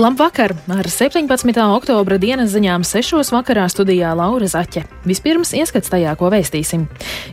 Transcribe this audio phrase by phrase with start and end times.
[0.00, 0.54] Labvakar!
[0.68, 1.28] Ar 17.
[1.76, 3.18] oktobra dienas ziņām 6.
[3.34, 4.86] vakarā studijā Laura Zaķe.
[5.04, 6.86] Vispirms ieskats tajā, ko vēstīsim.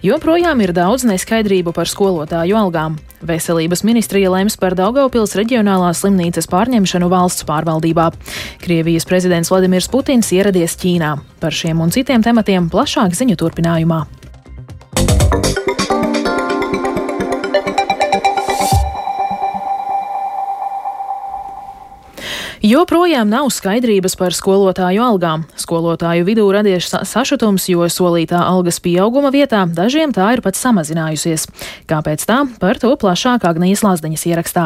[0.03, 2.97] Joprojām ir daudz neskaidrību par skolotāju algām.
[3.23, 8.09] Veselības ministrija lems par Daugaupils reģionālās slimnīcas pārņemšanu valsts pārvaldībā.
[8.59, 11.15] Krievijas prezidents Vladimirs Putins ieradies Ķīnā.
[11.39, 14.03] Par šiem un citiem tematiem plašāk ziņu turpinājumā.
[22.67, 25.45] Joprojām nav skaidrības par skolotāju algām.
[25.55, 31.45] Skolotāju vidū radies sašutums, jo solītā algas pieauguma vietā dažiem tā ir pat samazinājusies.
[31.87, 32.41] Kāpēc tā?
[32.59, 34.65] Par to plašāk Agnijas Lazdeņas ierakstā.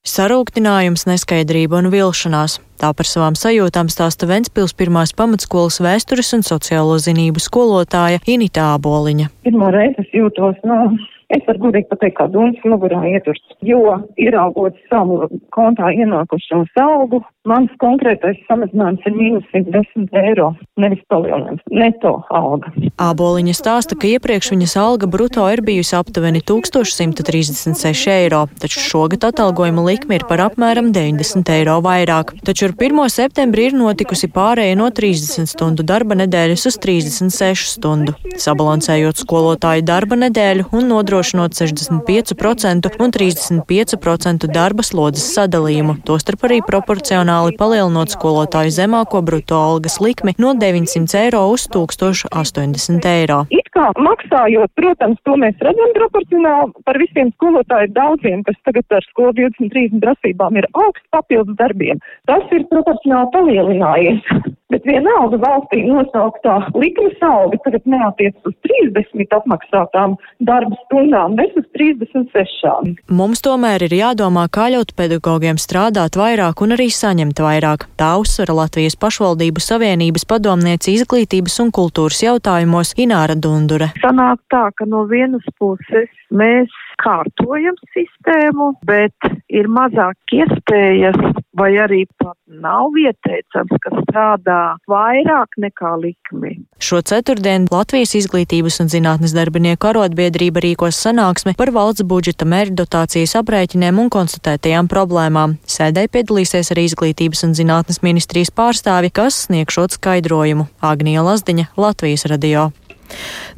[0.00, 2.56] Sarūktinājums, neskaidrība un vilšanās.
[2.80, 9.28] Tā par savām sajūtām stāsta Ventspils pirmās pamatskolas vēstures un sociālo zinību skolotāja Inita Āboliņa.
[9.44, 10.86] Pirmo reizi es jūtos, nu,
[11.30, 13.78] Es varu gudīgi pateikt, kā dūns mugurā ieturs, jo
[14.18, 20.48] ieraugot savu kontā ienākušo saldu, mans konkrētais samazinājums ir mīnus 110 eiro,
[20.82, 22.72] nevis palielinājums, neto alga.
[22.98, 29.86] Āboliņa stāsta, ka iepriekš viņas alga bruto ir bijusi aptuveni 1136 eiro, taču šogad atalgojuma
[29.86, 32.34] likme ir par apmēram 90 eiro vairāk.
[32.42, 33.06] Taču ar 1.
[33.06, 40.18] septembrī ir notikusi pārēja no 30 stundu darba nedēļas uz 36 stundu, sabalansējot skolotāju darba
[40.26, 48.72] nedēļu un nodrošinot nodrošinot 65% un 35% darba slodzes sadalījumu, tostarp arī proporcionāli palielinot skolotāju
[48.72, 53.44] zemāko bruto algas likmi no 900 eiro uz 1080 eiro.
[53.50, 59.06] It kā maksājot, protams, to mēs redzam proporcionāli par visiem skolotāju daudziem, kas tagad ar
[59.10, 62.00] skolu 23 prasībām ir augsts papildus darbiem.
[62.30, 64.49] Tas ir proporcionāli palielinājies.
[64.70, 70.14] Bet vienalga valstī nosauktā likmes alga tagad neatiec uz 30 apmaksātām
[70.46, 72.94] darba stundām, bet uz 36.
[73.10, 77.88] Mums tomēr ir jādomā, kā ļaut pedagogiem strādāt vairāk un arī saņemt vairāk.
[77.98, 83.90] Tā uzsvera Latvijas pašvaldību savienības padomniece izglītības un kultūras jautājumos Ināra Dundure.
[84.04, 86.70] Sanāk tā, ka no vienas puses mēs
[87.02, 91.18] kārtojam sistēmu, bet ir mazāk iespējas
[91.58, 96.58] vai arī pat nav ieteicams, ka strādā vairāk nekā likmi.
[96.80, 104.02] Šo ceturtdienu Latvijas izglītības un zinātnes darbinieku arotbiedrība rīkos sanāksmi par valsts budžeta mērķdotācijas aprēķiniem
[104.02, 105.58] un konstatētajām problēmām.
[105.68, 110.68] Sēdē piedalīsies arī izglītības un zinātnes ministrijas pārstāvi, kas sniegšot skaidrojumu.
[110.80, 112.70] Agnija Lazdiņa, Latvijas radio.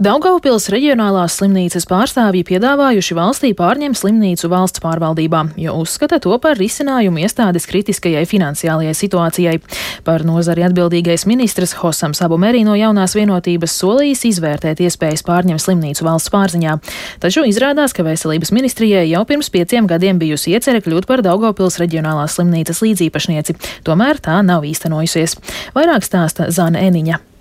[0.02, 7.22] Daugaupils reģionālās slimnīcas pārstāvji piedāvājuši valstī pārņemt slimnīcu valsts pārvaldībā, jo uzskata to par risinājumu
[7.22, 9.56] iestādes kritiskajai finansiālajai situācijai.
[10.06, 16.32] Par nozari atbildīgais ministrs Hosams Abumerī no jaunās vienotības solījis izvērtēt iespējas pārņemt slimnīcu valsts
[16.34, 16.78] pārziņā.
[17.22, 22.38] Taču izrādās, ka veselības ministrijai jau pirms pieciem gadiem bijusi iecerē kļūt par Daugaupils reģionālās
[22.38, 25.38] slimnīcas līdzīpašnieci, tomēr tā nav īstenojusies.
[25.76, 27.31] Vairāk stāsta Zana Eniņa.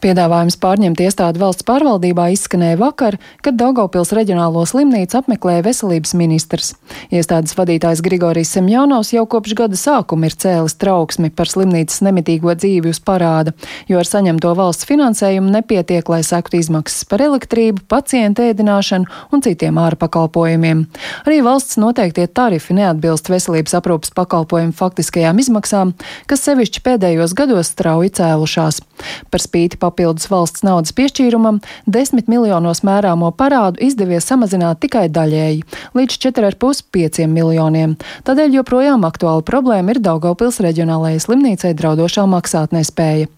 [0.00, 6.70] Piedāvājums pārņemt iestādi valsts pārvaldībā izskanēja vakar, kad Daugopils reģionālo slimnīcu apmeklēja veselības ministrs.
[7.12, 12.94] Iestādes vadītājs Grigorijs Semjonovs jau kopš gada sākuma ir cēlis trauksmi par slimnīcas nemitīgo dzīvi
[12.94, 13.52] uz parāda,
[13.92, 19.82] jo ar saņemto valsts finansējumu nepietiek, lai sektu izmaksas par elektrību, pacientu ēdināšanu un citiem
[19.84, 20.86] ārpakalpojumiem.
[21.26, 25.92] Arī valsts noteiktie tarifi neatbilst veselības aprūpas pakalpojumu faktiskajām izmaksām,
[26.24, 28.80] kas sevišķi pēdējos gados strauji cēlušās.
[29.28, 35.64] Par spīti papildus valsts naudas piešķīrumam, 10 miljonos mērāmo parādu izdevies samazināt tikai daļēji-
[35.98, 37.96] līdz 4,5 miljoniem.
[38.24, 43.28] Tādēļ joprojām aktuāla problēma ir Daugopils reģionālajai slimnīcai draudošā maksātnespēja.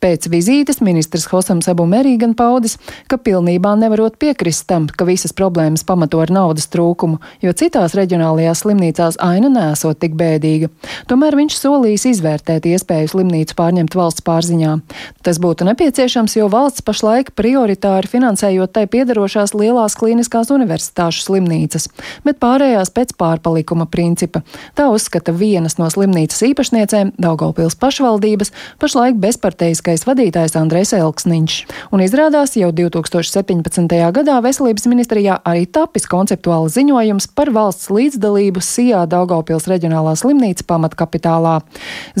[0.00, 2.76] Pēc vizītes ministrs Hosams Abu Merīgan paudis,
[3.08, 8.64] ka pilnībā nevarot piekrist tam, ka visas problēmas pamato ar naudas trūkumu, jo citās reģionālajās
[8.64, 10.70] slimnīcās aina nesot tik bēdīga.
[11.08, 14.76] Tomēr viņš solījis izvērtēt iespēju slimnīcu pārņemt valsts pārziņā.
[15.24, 21.88] Tas būtu nepieciešams, jo valsts pašlaik prioritāri finansējot tai piedarošās lielās klīniskās universitāšu slimnīcas,
[22.26, 24.42] bet pārējās pēc pārpalikuma principa.
[24.78, 28.52] Tā uzskata vienas no slimnīcas īpašniecēm Daugopils pašvaldības
[28.82, 31.58] pašlaik bezparteiskais vadītājs Andrēs Elksniņš.
[31.94, 33.86] Un izrādās jau 2017.
[34.16, 41.58] gadā veselības ministrijā arī tapis konceptuāls ziņojums par valsts līdzdalību Sijā Daugopils reģionālā slimnīca pamatkapitālā.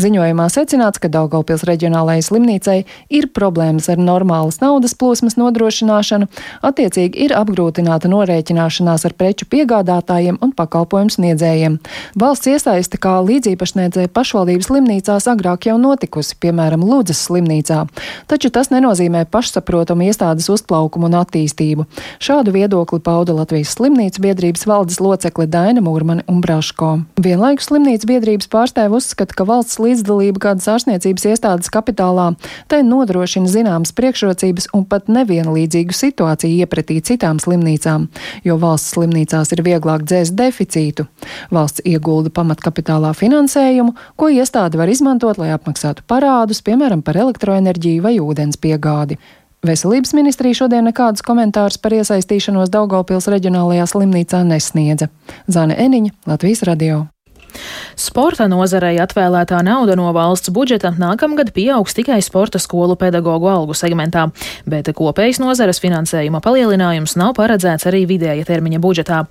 [0.00, 2.78] Ziņojumā secināts, ka Daugopils reģionālajai slimnīcai
[3.10, 6.28] ir problēmas ar normālas naudas plūsmas nodrošināšanu,
[6.66, 11.78] attiecīgi ir apgrūtināta norēķināšanās ar preču piegādātājiem un pakalpojumu sniedzējiem.
[12.20, 17.84] Valsts iesaiste kā līdzīpašniedzēja pašvaldības slimnīcās agrāk jau notikusi, piemēram, Lūdzes slimnīcā,
[18.30, 21.86] taču tas nenozīmē pašsaprotamu iestādes uzplaukumu un attīstību.
[22.22, 26.92] Šādu viedokli pauda Latvijas slimnīcu biedrības valdes locekli Daina Mūrmani un Braško.
[27.22, 32.32] Vienlaikus slimnīcu biedrības pārstāvi uzskata, ka valsts līdzdalība kādas ārstniecības iestādes kapitālā
[32.70, 38.08] tai nodrošina zināmas priekšrocības un pat nevienlīdzīgu situāciju iepratī citām slimnīcām,
[38.44, 41.06] jo valsts slimnīcās ir vieglāk dzēst deficītu.
[41.54, 48.16] Valsts iegulda pamatkapitālā finansējumu, ko iestāde var izmantot, lai apmaksātu parādus, piemēram, par elektroenerģiju vai
[48.18, 49.20] ūdens piegādi.
[49.66, 55.10] Veselības ministrija šodien nekādus komentārus par iesaistīšanos Daugopils reģionālajā slimnīcā nesniedza.
[55.52, 57.02] Zane Eniņa, Latvijas radio.
[58.20, 64.26] Sporta nozarei atvēlētā nauda no valsts budžeta nākamgad pieaugs tikai sporta skolu pedagoģu algu segmentā,
[64.68, 69.22] bet kopējs nozares finansējuma palielinājums nav paredzēts arī vidēja termiņa budžetā.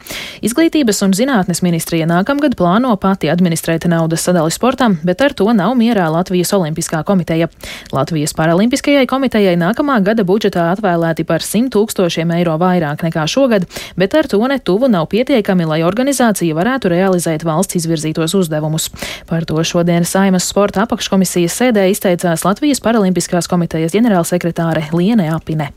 [0.41, 5.75] Izglītības un zinātnes ministrija nākamgad plāno pati administrēt naudas sadali sportam, bet ar to nav
[5.77, 7.51] mierā Latvijas Olimpiskā komiteja.
[7.93, 14.17] Latvijas Paralimpiskajai komitejai nākamā gada budžetā atvēlēti par 100 tūkstošiem eiro vairāk nekā šogad, bet
[14.17, 19.25] ar to netuvu nav pietiekami, lai organizācija varētu realizēt valsts izvirzītos uzdevumus uzdevumus.
[19.27, 25.71] Par to šodienas Saimas sporta apakškomisijas sēdē izteicās Latvijas Paralimpiskās komitejas ģenerālsekretāre Liene Apine.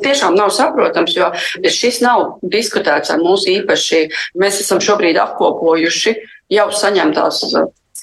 [0.00, 1.28] Tiešām nav saprotams, jo
[1.68, 4.06] šis nav diskutēts ar mūsu īpaši.
[4.40, 6.14] Mēs esam šobrīd apkopojuši
[6.50, 7.42] jau saņemtās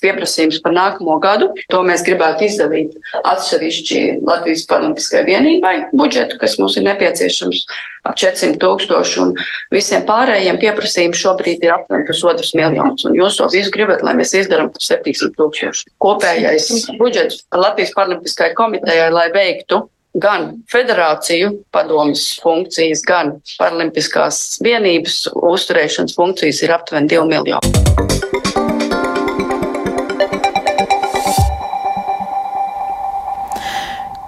[0.03, 1.49] pieprasījums par nākamo gadu.
[1.73, 7.65] To mēs gribētu izdalīt atsevišķi Latvijas Paralimpiskajai vienībai budžetu, kas mums ir nepieciešams
[8.07, 9.33] ap 400 tūkstoši, un
[9.73, 13.03] visiem pārējiem pieprasījumiem šobrīd ir apmēram pusotras miljonus.
[13.07, 15.91] Un jūs to visu gribat, lai mēs izdarām par 700 tūkstoši.
[16.03, 16.71] Kopējais
[17.01, 19.83] budžets Latvijas Paralimpiskajai komitejai, lai veiktu
[20.17, 28.06] gan federāciju padomas funkcijas, gan paralimpiskās vienības uzturēšanas funkcijas ir aptuveni 2 miljoni.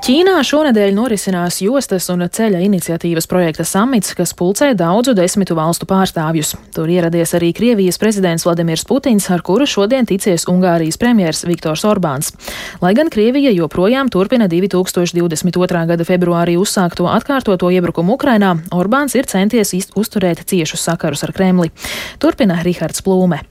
[0.09, 6.55] Ķīnā šonadēļ norisinās jostas un ceļa iniciatīvas projekta samits, kas pulcē daudzu desmitu valstu pārstāvjus.
[6.73, 12.33] Tur ieradies arī Krievijas prezidents Vladimirs Putins, ar kuru šodien ticies Ungārijas premjers Viktors Orbāns.
[12.81, 15.85] Lai gan Krievija joprojām turpina 2022.
[15.93, 21.69] gada februārī uzsākto atkārtoto iebrukumu Ukrainā, Orbāns ir centies uzturēt ciešus sakarus ar Kremli.
[22.17, 23.43] Turpina Rihards Plūme.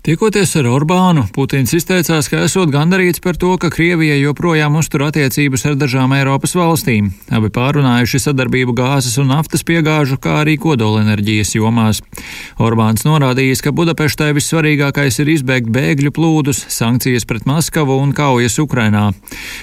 [0.00, 5.66] Tiekoties ar Orbānu, Putins izteicās, ka esot gandarīts par to, ka Krievija joprojām uztur attiecības
[5.68, 7.10] ar dažām Eiropas valstīm.
[7.28, 12.00] Abi pārunājuši sadarbību gāzes un naftas piegāžu, kā arī kodolenerģijas jomās.
[12.56, 19.10] Orbāns norādījis, ka Budapeštai vissvarīgākais ir izbēgt bēgļu plūdus, sankcijas pret Maskavu un kaujas Ukrainā.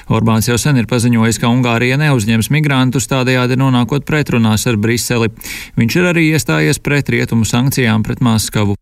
[0.05, 5.33] Orbāns jau sen ir paziņojis, ka Ungārija neuzņems migrantus, tādējādi nonākot pretrunās ar Briseli.
[5.81, 8.77] Viņš ir arī iestājies pret rietumu sankcijām pret Maskavu.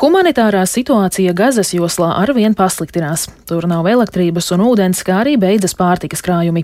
[0.00, 3.26] Humanitārā situācija Gazas joslā arvien pasliktinās.
[3.44, 6.62] Tur nav elektrības un ūdens, kā arī beidzas pārtikas krājumi.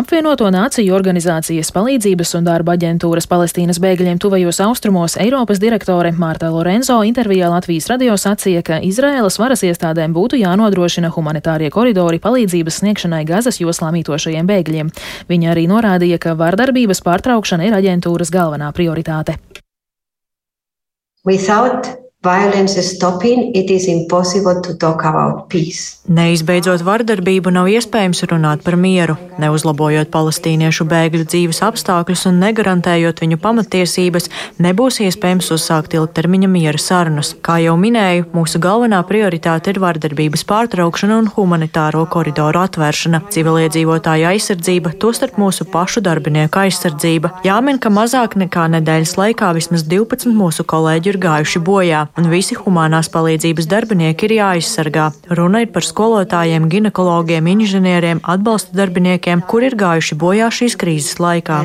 [0.00, 7.02] Apvienoto Nāciju organizācijas palīdzības un darba aģentūras Palestīnas bēgļiem tuvajos austrumos Eiropas direktore Mārta Lorenzo
[7.04, 13.60] intervijā Latvijas radio sacīja, ka Izraēlas varas iestādēm būtu jānodrošina humanitārie koridori palīdzības sniegšanai Gazas
[13.60, 14.96] joslā mītošajiem bēgļiem.
[15.28, 19.36] Viņa arī norādīja, ka vardarbības pārtraukšana ir aģentūras galvenā prioritāte.
[21.28, 26.02] Without violence stopping, it is impossible to talk about peace.
[26.10, 33.38] Neizbeidzot vardarbību, nav iespējams runāt par mieru, neuzlabojot palestīniešu bēgļu dzīves apstākļus un negarantējot viņu
[33.44, 34.26] pamatiesības,
[34.58, 37.36] nebūs iespējams uzsākt ilgtermiņa miera sarunas.
[37.38, 44.96] Kā jau minēju, mūsu galvenā prioritāte ir vardarbības pārtraukšana un humanitāro koridoru atvēršana, civiliedzīvotāju aizsardzība,
[44.98, 47.36] tostarp mūsu pašu darbinieku aizsardzība.
[47.46, 52.56] Jāmin, ka mazāk nekā nedēļas laikā vismaz 12 mūsu kolēģi ir gājuši bojā un visi
[52.58, 55.10] humanās palīdzības darbinieki ir jāaizsargā.
[55.38, 61.62] Runa ir par skolotājiem, ginekologiem, inženieriem, atbalsta darbiniekiem, kur ir gājuši bojā šīs krīzes laikā.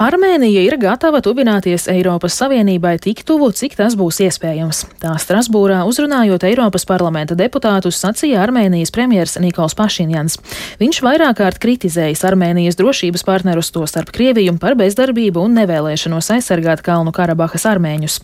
[0.00, 4.78] Armēnija ir gatava tuvināties Eiropas Savienībai tik tuvu, cik tas būs iespējams.
[5.02, 10.38] Tā Strasbūrā uzrunājot Eiropas parlamenta deputātus, sacīja Armēnijas premjers Nikols Pašinjans.
[10.80, 16.80] Viņš vairāk kārt kritizējis Armēnijas drošības partnerus, to starp Krieviju, par bezdarbību un nevēlēšanos aizsargāt
[16.86, 18.18] Kalnu Karabahas armēņus.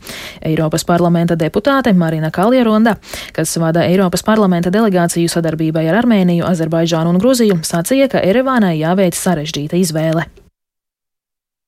[0.48, 2.96] Eiropas parlamenta deputāte Marina Kalieronda,
[3.36, 9.20] kas vada Eiropas parlamenta delegāciju sadarbībai ar Armēniju, Azerbaidžānu un Gruziju, sacīja, ka Erevānai jāveic
[9.20, 10.24] sarežģīta izvēle.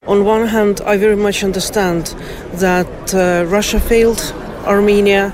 [0.06, 2.14] On one hand, I very much understand
[2.60, 4.34] that uh, Russia failed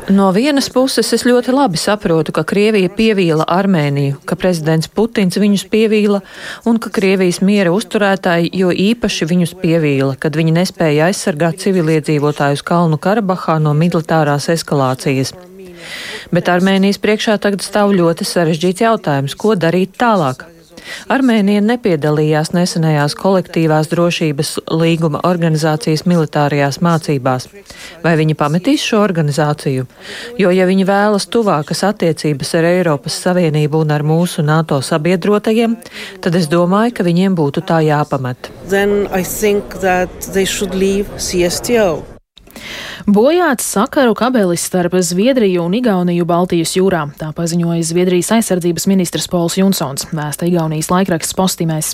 [0.09, 5.65] No vienas puses es ļoti labi saprotu, ka Krievija pievīla Armēniju, ka prezidents Putins viņus
[5.73, 6.21] pievīla
[6.71, 13.01] un ka Krievijas miera uzturētāji jo īpaši viņus pievīla, kad viņi nespēja aizsargāt civiliedzīvotājus Kalnu
[13.03, 15.35] Karabahā no militārās eskalācijas.
[16.31, 20.54] Bet Armēnijas priekšā tagad stāv ļoti sarežģīts jautājums, ko darīt tālāk.
[21.13, 27.49] Armēnija nepiedalījās nesenajās kolektīvās drošības līguma organizācijas militārajās mācībās.
[28.05, 29.87] Vai viņi pametīs šo organizāciju?
[30.41, 35.77] Jo, ja viņi vēlas tuvākas attiecības ar Eiropas Savienību un ar mūsu NATO sabiedrotajiem,
[36.25, 38.51] tad es domāju, ka viņiem būtu tā jāpamet.
[41.19, 42.14] CSTO.
[43.05, 49.59] Bojāts sakaru kabelis starp Zviedriju un Igauniju Baltijas jūrā, tā paziņoja Zviedrijas aizsardzības ministrs Pols
[49.59, 51.91] Junsons, vēsta Igaunijas laikraksts Postimēs.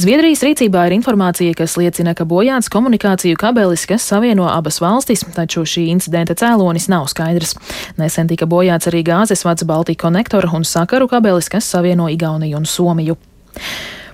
[0.00, 5.66] Zviedrijas rīcībā ir informācija, kas liecina, ka bojāts komunikāciju kabelis, kas savieno abas valstis, taču
[5.68, 7.52] šī incidenta cēlonis nav skaidrs.
[8.00, 12.64] Nesen tika bojāts arī gāzes vads Baltika konektora un sakaru kabelis, kas savieno Igauniju un
[12.64, 13.20] Somiju.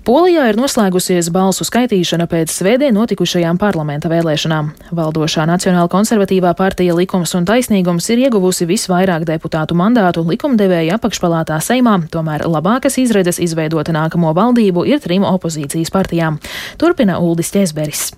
[0.02, 4.72] Polijā ir noslēgusies balsu skaitīšana pēc svētdien notikušajām parlamenta vēlēšanām.
[4.98, 12.00] Valdošā Nacionāla konservatīvā partija Likums un taisnīgums ir ieguvusi visvairāk deputātu mandātu likumdevēja apakšpalātā Seimā,
[12.10, 16.42] tomēr labākas izredzes izveidot nākamo valdību ir trim opozīcijas partijām.
[16.82, 18.10] Turpina Uldis Ķesberis.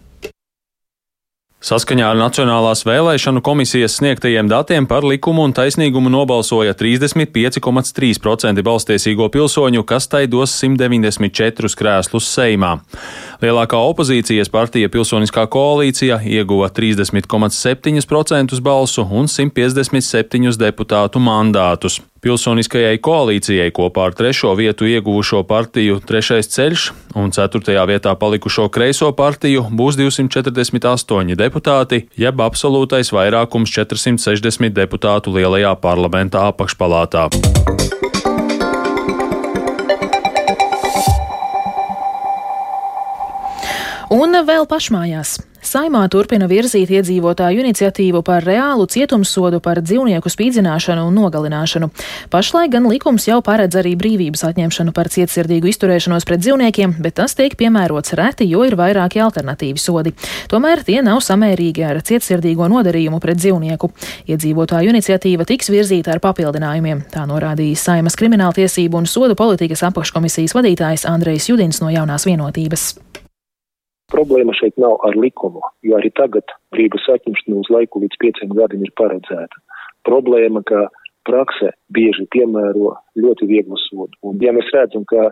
[1.65, 9.81] Saskaņā ar Nacionālās vēlēšanu komisijas sniegtajiem datiem par likumu un taisnīgumu nobalsoja 35,3% balstiesīgo pilsoņu,
[9.89, 12.75] kas tai dos 194 krēslus Seimā.
[13.43, 22.01] Lielākā opozīcijas partija Pilsoniskā koalīcija ieguva 30,7% balsu un 157 deputātu mandātus.
[22.25, 26.87] Pilsoniskajai koalīcijai kopā ar trešo vietu ieguvušo partiju Trešais ceļš
[27.21, 35.77] un ceturtajā vietā palikušo kreiso partiju būs 248 deputāti, jeb absolūtais vairākums 460 deputātu lielajā
[35.85, 37.29] parlamentā apakšpalātā.
[44.15, 45.41] Un vēl pašmājās.
[45.65, 51.89] Saimā turpina virzīt iedzīvotāju iniciatīvu par reālu cietumsodu par dzīvnieku spīdzināšanu un nogalināšanu.
[52.31, 57.35] Pašlaik gan likums jau paredz arī brīvības atņemšanu par cietsirdīgu izturēšanos pret dzīvniekiem, bet tas
[57.35, 60.13] tiek piemērots reti, jo ir vairāki alternatīvi sodi.
[60.53, 63.91] Tomēr tie nav samērīgi ar cietsirdīgo nodarījumu pret dzīvnieku.
[64.31, 71.09] Iedzīvotāju iniciatīva tiks virzīta ar papildinājumiem, tā norādīja Saimas krimināltiesību un sodu politikas apakškomisijas vadītājs
[71.11, 72.93] Andrejs Judins no jaunās vienotības.
[74.15, 78.85] Problēma šeit nav ar likumu, jo arī tagad brīvības atņemšana uz laiku līdz pieciem gadiem
[78.87, 79.63] ir paredzēta.
[80.07, 80.87] Problēma, ka
[81.27, 84.15] praksē bieži piemēro ļoti vieglu sodu.
[84.23, 85.31] Un, ja mēs redzam, ka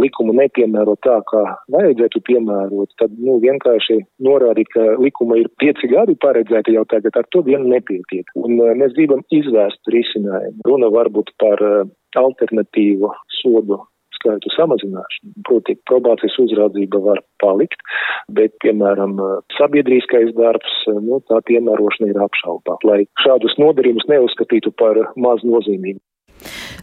[0.00, 6.16] likumu nepiemēro tā, kā vajadzētu piemērot, tad nu, vienkārši norādīt, ka likuma ir pieci gadi
[6.24, 8.30] paredzēti jau tagad, ar to vien nepietiek.
[8.40, 10.64] Un uh, mēs gribam izvērst risinājumu.
[10.66, 11.84] Runa varbūt par uh,
[12.18, 13.82] alternatīvu sodu
[14.24, 15.34] skaitu samazināšanu.
[15.44, 17.84] Proti, probācijas uzraudzība var palikt,
[18.32, 19.20] bet, piemēram,
[19.58, 26.00] sabiedrīskais darbs, nu, tā piemērošana ir apšaubā, lai šādus nodarījumus neuzskatītu par maz nozīmīgu.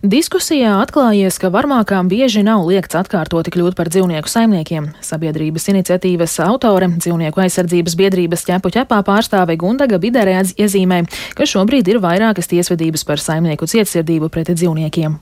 [0.02, 4.88] Diskusijā atklājies, ka varmākām bieži nav liekts atkārtoti kļūt par dzīvnieku saimniekiem.
[5.06, 11.04] Sabiedrības iniciatīvas autore, dzīvnieku aizsardzības biedrības ķepu ķepā pārstāve Gundaga Biderē iezīmē,
[11.38, 15.20] ka šobrīd ir vairākas tiesvedības par saimnieku cietsirdību pret dzīvniekiem.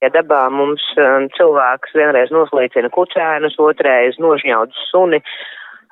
[0.00, 5.20] Ja dabā mums um, cilvēks vienreiz noslīcina kucēnus, otrreiz nožņaudz suni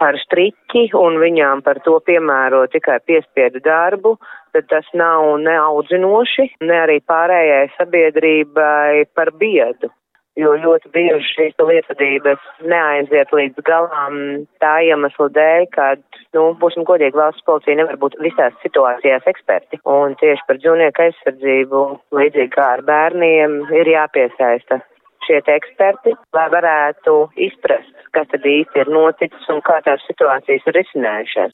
[0.00, 4.14] ar striķi un viņām par to piemēro tikai piespiedu darbu,
[4.56, 9.92] tad tas nav neaudzinoši, ne arī pārējai sabiedrībai par biedu
[10.38, 14.18] jo ļoti bieži šīs lietvedības neaiziet līdz galām
[14.62, 15.88] tā iemesla dēļ, ka,
[16.36, 19.80] nu, būsim godīgi, valsts policija nevar būt visās situācijās eksperti.
[19.88, 21.82] Un tieši par dzīvnieku aizsardzību,
[22.20, 24.80] līdzīgi kā ar bērniem, ir jāpiesaista
[25.28, 27.18] šie eksperti, lai varētu
[27.48, 31.52] izprast, kas tad īsti ir noticis un kā tās situācijas ir risinājušās.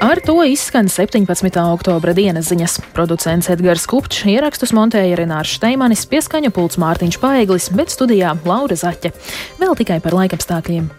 [0.00, 1.26] Ar to izskan 17.
[1.72, 2.78] oktobra dienas ziņas.
[2.92, 9.14] Producents Edgars Kupčs, ierakstus montēja Renārs Šteimanis, pieskaņa pults Mārtiņš Paeglis, bet studijā Laura Zaķe.
[9.60, 10.90] Vēl tikai par laikapstākļiem.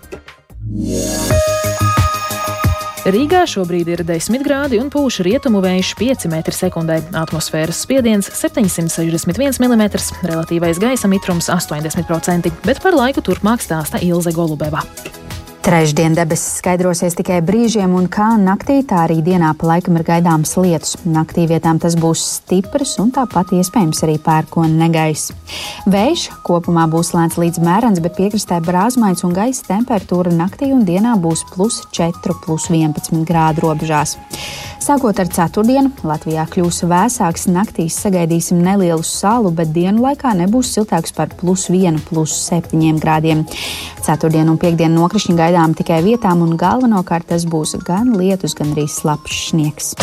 [3.08, 6.98] Rīgā šobrīd ir 10 grādi un pūš rietumu vējš 5 m2.
[7.22, 9.86] Atmosfēras spiediens 761 mm,
[10.28, 14.84] relatīvais gaisa mitrums 80%, bet par laiku turpmāk stāsta Ilze Golubeva.
[15.68, 20.54] Trešdien debesis skaidrosies tikai brīžiem, un kā naktī, tā arī dienā pa laikam ir gaidāms
[20.56, 20.94] lietus.
[21.04, 25.34] Naktī vietām tas būs stiprs un tāpat iespējams arī pērkona negaiss.
[25.92, 31.18] Vējš kopumā būs lēns līdz mērens, bet piekrastē brāzmaiņas un gaisa temperatūra naktī un dienā
[31.20, 34.16] būs plus 4, plus 11 grādu robežās.
[34.88, 41.12] Sākot ar ceturtdienu, Latvijā kļūs vēsāks, naktīs sagaidīsim nelielu salu, bet dienu laikā nebūs siltāks
[41.12, 43.44] par plus 1, plus 7 grādiem.
[44.08, 48.88] Ceturtdienu un piekdienu nokrišņi gaidām tikai vietām, un galvenokārt tas būs gan lietus, gan arī
[48.88, 49.96] slapjš sniegs.